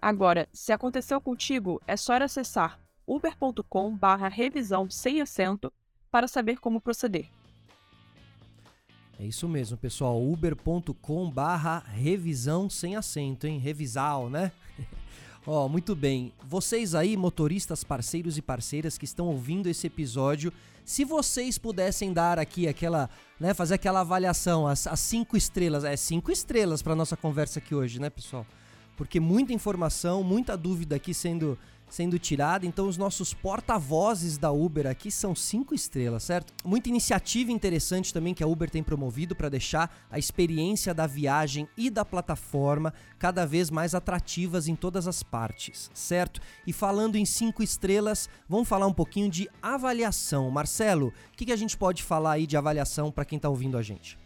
Agora, 0.00 0.48
se 0.52 0.72
aconteceu 0.72 1.20
contigo, 1.20 1.80
é 1.86 1.96
só 1.96 2.14
acessar 2.14 2.78
uber.com 3.06 3.96
barra 3.96 4.28
revisão 4.28 4.88
sem 4.88 5.20
acento 5.20 5.72
para 6.10 6.28
saber 6.28 6.58
como 6.58 6.80
proceder. 6.80 7.28
É 9.18 9.24
isso 9.26 9.46
mesmo, 9.48 9.76
pessoal. 9.76 10.22
uber.com 10.22 11.30
barra 11.30 11.80
revisão 11.80 12.70
sem 12.70 12.96
acento, 12.96 13.46
hein? 13.46 13.58
Revisal, 13.58 14.30
né? 14.30 14.50
Ó, 15.46 15.64
oh, 15.64 15.68
muito 15.68 15.96
bem. 15.96 16.32
Vocês 16.46 16.94
aí, 16.94 17.16
motoristas, 17.16 17.82
parceiros 17.82 18.36
e 18.36 18.42
parceiras 18.42 18.98
que 18.98 19.06
estão 19.06 19.26
ouvindo 19.26 19.68
esse 19.68 19.86
episódio, 19.86 20.52
se 20.84 21.02
vocês 21.02 21.56
pudessem 21.56 22.12
dar 22.12 22.38
aqui 22.38 22.68
aquela, 22.68 23.08
né, 23.38 23.54
fazer 23.54 23.74
aquela 23.74 24.00
avaliação, 24.00 24.66
as, 24.66 24.86
as 24.86 25.00
cinco 25.00 25.36
estrelas, 25.36 25.82
é 25.84 25.96
cinco 25.96 26.30
estrelas 26.30 26.82
para 26.82 26.94
nossa 26.94 27.16
conversa 27.16 27.58
aqui 27.58 27.74
hoje, 27.74 27.98
né, 27.98 28.10
pessoal? 28.10 28.46
Porque 28.98 29.18
muita 29.18 29.54
informação, 29.54 30.22
muita 30.22 30.58
dúvida 30.58 30.96
aqui 30.96 31.14
sendo 31.14 31.58
sendo 31.90 32.18
tirada. 32.18 32.64
Então, 32.64 32.88
os 32.88 32.96
nossos 32.96 33.34
porta-vozes 33.34 34.38
da 34.38 34.50
Uber 34.50 34.86
aqui 34.86 35.10
são 35.10 35.34
cinco 35.34 35.74
estrelas, 35.74 36.22
certo? 36.22 36.52
Muita 36.64 36.88
iniciativa 36.88 37.52
interessante 37.52 38.14
também 38.14 38.32
que 38.32 38.42
a 38.42 38.46
Uber 38.46 38.70
tem 38.70 38.82
promovido 38.82 39.34
para 39.34 39.48
deixar 39.48 39.94
a 40.10 40.18
experiência 40.18 40.94
da 40.94 41.06
viagem 41.06 41.68
e 41.76 41.90
da 41.90 42.04
plataforma 42.04 42.94
cada 43.18 43.44
vez 43.44 43.70
mais 43.70 43.94
atrativas 43.94 44.68
em 44.68 44.76
todas 44.76 45.06
as 45.06 45.22
partes, 45.22 45.90
certo? 45.92 46.40
E 46.66 46.72
falando 46.72 47.16
em 47.16 47.24
cinco 47.24 47.62
estrelas, 47.62 48.28
vamos 48.48 48.68
falar 48.68 48.86
um 48.86 48.94
pouquinho 48.94 49.28
de 49.28 49.48
avaliação. 49.60 50.50
Marcelo, 50.50 51.08
o 51.08 51.36
que, 51.36 51.46
que 51.46 51.52
a 51.52 51.56
gente 51.56 51.76
pode 51.76 52.02
falar 52.02 52.32
aí 52.32 52.46
de 52.46 52.56
avaliação 52.56 53.10
para 53.10 53.24
quem 53.24 53.36
está 53.36 53.48
ouvindo 53.48 53.76
a 53.76 53.82
gente? 53.82 54.18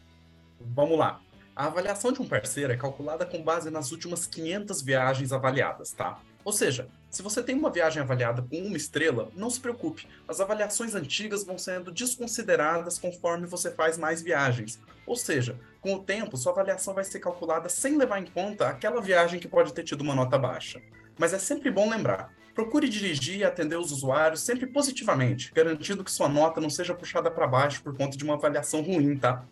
Vamos 0.61 0.99
lá. 0.99 1.21
A 1.57 1.67
avaliação 1.67 2.11
de 2.11 2.21
um 2.21 2.27
parceiro 2.27 2.73
é 2.73 2.77
calculada 2.77 3.25
com 3.25 3.43
base 3.43 3.71
nas 3.71 3.93
últimas 3.93 4.27
500 4.27 4.83
viagens 4.83 5.33
avaliadas, 5.33 5.93
tá? 5.93 6.21
Ou 6.45 6.53
seja, 6.53 6.89
se 7.15 7.23
você 7.23 7.43
tem 7.43 7.55
uma 7.55 7.71
viagem 7.71 8.03
avaliada 8.03 8.43
com 8.43 8.59
uma 8.59 8.77
estrela, 8.77 9.31
não 9.37 9.49
se 9.49 9.61
preocupe, 9.61 10.09
as 10.27 10.41
avaliações 10.41 10.97
antigas 10.97 11.45
vão 11.45 11.57
sendo 11.57 11.93
desconsideradas 11.93 12.99
conforme 12.99 13.47
você 13.47 13.71
faz 13.71 13.97
mais 13.97 14.21
viagens. 14.21 14.81
Ou 15.07 15.15
seja, 15.15 15.57
com 15.81 15.95
o 15.95 16.03
tempo, 16.03 16.37
sua 16.37 16.51
avaliação 16.51 16.93
vai 16.93 17.05
ser 17.05 17.21
calculada 17.21 17.69
sem 17.69 17.97
levar 17.97 18.19
em 18.19 18.27
conta 18.27 18.69
aquela 18.69 19.01
viagem 19.01 19.39
que 19.39 19.47
pode 19.47 19.73
ter 19.73 19.85
tido 19.85 20.01
uma 20.01 20.15
nota 20.15 20.37
baixa. 20.37 20.83
Mas 21.17 21.33
é 21.33 21.39
sempre 21.39 21.71
bom 21.71 21.89
lembrar: 21.89 22.35
procure 22.53 22.89
dirigir 22.89 23.39
e 23.39 23.45
atender 23.45 23.77
os 23.77 23.93
usuários 23.93 24.41
sempre 24.41 24.67
positivamente, 24.67 25.53
garantindo 25.55 26.03
que 26.03 26.11
sua 26.11 26.29
nota 26.29 26.61
não 26.61 26.71
seja 26.71 26.95
puxada 26.95 27.31
para 27.31 27.47
baixo 27.47 27.81
por 27.81 27.97
conta 27.97 28.17
de 28.17 28.25
uma 28.25 28.35
avaliação 28.35 28.83
ruim, 28.83 29.17
tá? 29.17 29.45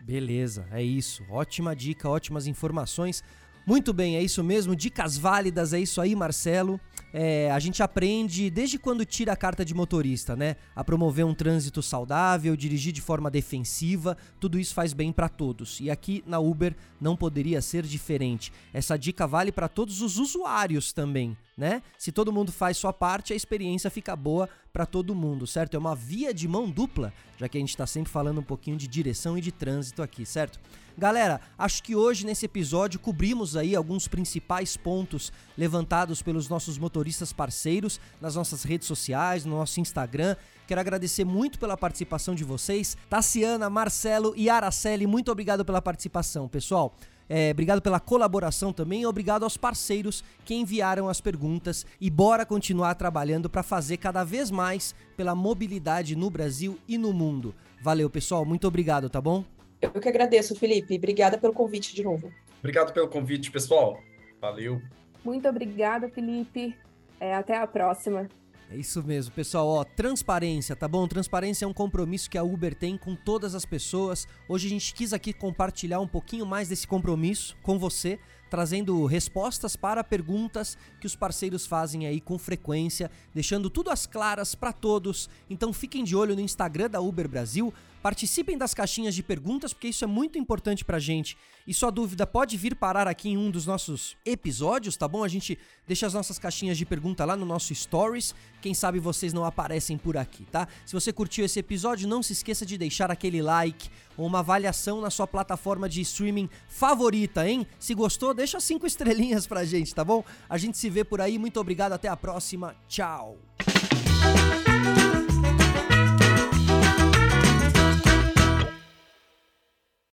Beleza, 0.00 0.66
é 0.70 0.82
isso. 0.82 1.24
Ótima 1.30 1.74
dica, 1.74 2.08
ótimas 2.08 2.46
informações. 2.46 3.24
Muito 3.66 3.94
bem, 3.94 4.16
é 4.16 4.22
isso 4.22 4.44
mesmo. 4.44 4.76
Dicas 4.76 5.16
válidas, 5.16 5.72
é 5.72 5.80
isso 5.80 5.98
aí, 6.00 6.14
Marcelo. 6.14 6.78
É, 7.16 7.50
a 7.50 7.58
gente 7.58 7.82
aprende 7.82 8.50
desde 8.50 8.78
quando 8.78 9.06
tira 9.06 9.32
a 9.32 9.36
carta 9.36 9.64
de 9.64 9.72
motorista, 9.72 10.36
né? 10.36 10.56
A 10.74 10.84
promover 10.84 11.24
um 11.24 11.32
trânsito 11.32 11.80
saudável, 11.80 12.56
dirigir 12.56 12.92
de 12.92 13.00
forma 13.00 13.30
defensiva, 13.30 14.18
tudo 14.38 14.58
isso 14.58 14.74
faz 14.74 14.92
bem 14.92 15.12
para 15.12 15.28
todos. 15.28 15.80
E 15.80 15.90
aqui 15.90 16.22
na 16.26 16.40
Uber 16.40 16.76
não 17.00 17.16
poderia 17.16 17.62
ser 17.62 17.84
diferente. 17.84 18.52
Essa 18.72 18.98
dica 18.98 19.26
vale 19.26 19.52
para 19.52 19.68
todos 19.68 20.02
os 20.02 20.18
usuários 20.18 20.92
também, 20.92 21.36
né? 21.56 21.82
Se 21.98 22.10
todo 22.10 22.32
mundo 22.32 22.50
faz 22.50 22.76
sua 22.76 22.92
parte, 22.92 23.32
a 23.32 23.36
experiência 23.36 23.90
fica 23.90 24.16
boa 24.16 24.48
para 24.72 24.84
todo 24.84 25.14
mundo, 25.14 25.46
certo? 25.46 25.74
É 25.74 25.78
uma 25.78 25.94
via 25.94 26.34
de 26.34 26.48
mão 26.48 26.68
dupla, 26.68 27.12
já 27.38 27.48
que 27.48 27.56
a 27.56 27.60
gente 27.60 27.70
está 27.70 27.86
sempre 27.86 28.10
falando 28.10 28.40
um 28.40 28.44
pouquinho 28.44 28.76
de 28.76 28.88
direção 28.88 29.38
e 29.38 29.40
de 29.40 29.52
trânsito 29.52 30.02
aqui, 30.02 30.26
certo? 30.26 30.58
Galera, 30.98 31.40
acho 31.56 31.82
que 31.82 31.94
hoje 31.94 32.26
nesse 32.26 32.46
episódio 32.46 32.98
cobrimos 32.98 33.56
aí 33.56 33.74
alguns 33.74 34.08
principais 34.08 34.76
pontos 34.76 35.32
levantados 35.56 36.22
pelos 36.22 36.48
nossos 36.48 36.78
motoristas 36.78 37.32
parceiros 37.32 38.00
nas 38.20 38.34
nossas 38.34 38.64
redes 38.64 38.86
sociais, 38.86 39.44
no 39.44 39.56
nosso 39.56 39.80
Instagram. 39.80 40.36
Quero 40.66 40.80
agradecer 40.80 41.24
muito 41.24 41.58
pela 41.58 41.76
participação 41.76 42.34
de 42.34 42.42
vocês. 42.42 42.96
Tassiana, 43.08 43.68
Marcelo 43.70 44.34
e 44.36 44.48
Araceli, 44.48 45.06
muito 45.06 45.30
obrigado 45.30 45.64
pela 45.64 45.82
participação, 45.82 46.48
pessoal. 46.48 46.96
É, 47.28 47.50
obrigado 47.50 47.80
pela 47.80 47.98
colaboração 47.98 48.72
também 48.72 49.02
e 49.02 49.06
obrigado 49.06 49.44
aos 49.44 49.56
parceiros 49.56 50.22
que 50.44 50.54
enviaram 50.54 51.08
as 51.08 51.20
perguntas 51.20 51.86
e 52.00 52.10
bora 52.10 52.44
continuar 52.44 52.94
trabalhando 52.94 53.48
para 53.48 53.62
fazer 53.62 53.96
cada 53.96 54.24
vez 54.24 54.50
mais 54.50 54.94
pela 55.16 55.34
mobilidade 55.34 56.14
no 56.14 56.28
Brasil 56.28 56.78
e 56.86 56.98
no 56.98 57.12
mundo. 57.12 57.54
Valeu, 57.82 58.08
pessoal, 58.10 58.44
muito 58.44 58.66
obrigado, 58.66 59.08
tá 59.08 59.20
bom? 59.20 59.44
Eu 59.80 60.00
que 60.00 60.08
agradeço, 60.08 60.54
Felipe. 60.54 60.96
Obrigada 60.96 61.36
pelo 61.36 61.52
convite 61.52 61.94
de 61.94 62.02
novo. 62.02 62.32
Obrigado 62.58 62.92
pelo 62.92 63.08
convite, 63.08 63.50
pessoal. 63.50 63.98
Valeu. 64.40 64.80
Muito 65.24 65.48
obrigada, 65.48 66.08
Felipe. 66.08 66.74
É, 67.20 67.34
até 67.34 67.56
a 67.56 67.66
próxima. 67.66 68.28
É 68.70 68.76
isso 68.76 69.02
mesmo, 69.02 69.32
pessoal. 69.34 69.68
Ó, 69.68 69.84
transparência, 69.84 70.74
tá 70.74 70.88
bom? 70.88 71.06
Transparência 71.06 71.64
é 71.64 71.68
um 71.68 71.72
compromisso 71.72 72.30
que 72.30 72.38
a 72.38 72.42
Uber 72.42 72.74
tem 72.74 72.96
com 72.96 73.14
todas 73.14 73.54
as 73.54 73.64
pessoas. 73.64 74.26
Hoje 74.48 74.66
a 74.66 74.70
gente 74.70 74.94
quis 74.94 75.12
aqui 75.12 75.32
compartilhar 75.32 76.00
um 76.00 76.08
pouquinho 76.08 76.46
mais 76.46 76.68
desse 76.68 76.86
compromisso 76.86 77.56
com 77.62 77.78
você, 77.78 78.18
trazendo 78.48 79.04
respostas 79.04 79.76
para 79.76 80.02
perguntas 80.02 80.78
que 81.00 81.06
os 81.06 81.14
parceiros 81.14 81.66
fazem 81.66 82.06
aí 82.06 82.20
com 82.20 82.38
frequência, 82.38 83.10
deixando 83.34 83.68
tudo 83.68 83.90
às 83.90 84.06
claras 84.06 84.54
para 84.54 84.72
todos. 84.72 85.28
Então 85.50 85.72
fiquem 85.72 86.02
de 86.02 86.16
olho 86.16 86.34
no 86.34 86.40
Instagram 86.40 86.88
da 86.88 87.00
Uber 87.00 87.28
Brasil 87.28 87.72
Participem 88.04 88.58
das 88.58 88.74
caixinhas 88.74 89.14
de 89.14 89.22
perguntas, 89.22 89.72
porque 89.72 89.88
isso 89.88 90.04
é 90.04 90.06
muito 90.06 90.36
importante 90.36 90.84
pra 90.84 90.98
gente. 90.98 91.38
E 91.66 91.72
sua 91.72 91.88
dúvida 91.88 92.26
pode 92.26 92.54
vir 92.54 92.76
parar 92.76 93.08
aqui 93.08 93.30
em 93.30 93.38
um 93.38 93.50
dos 93.50 93.64
nossos 93.64 94.14
episódios, 94.26 94.94
tá 94.94 95.08
bom? 95.08 95.24
A 95.24 95.28
gente 95.28 95.58
deixa 95.88 96.06
as 96.06 96.12
nossas 96.12 96.38
caixinhas 96.38 96.76
de 96.76 96.84
pergunta 96.84 97.24
lá 97.24 97.34
no 97.34 97.46
nosso 97.46 97.74
Stories. 97.74 98.34
Quem 98.60 98.74
sabe 98.74 98.98
vocês 98.98 99.32
não 99.32 99.42
aparecem 99.42 99.96
por 99.96 100.18
aqui, 100.18 100.44
tá? 100.44 100.68
Se 100.84 100.92
você 100.92 101.14
curtiu 101.14 101.46
esse 101.46 101.58
episódio, 101.58 102.06
não 102.06 102.22
se 102.22 102.34
esqueça 102.34 102.66
de 102.66 102.76
deixar 102.76 103.10
aquele 103.10 103.40
like 103.40 103.88
ou 104.18 104.26
uma 104.26 104.40
avaliação 104.40 105.00
na 105.00 105.08
sua 105.08 105.26
plataforma 105.26 105.88
de 105.88 106.02
streaming 106.02 106.50
favorita, 106.68 107.48
hein? 107.48 107.66
Se 107.78 107.94
gostou, 107.94 108.34
deixa 108.34 108.60
cinco 108.60 108.84
estrelinhas 108.86 109.46
pra 109.46 109.64
gente, 109.64 109.94
tá 109.94 110.04
bom? 110.04 110.22
A 110.46 110.58
gente 110.58 110.76
se 110.76 110.90
vê 110.90 111.04
por 111.04 111.22
aí. 111.22 111.38
Muito 111.38 111.58
obrigado, 111.58 111.92
até 111.94 112.08
a 112.08 112.16
próxima. 112.18 112.76
Tchau. 112.86 113.38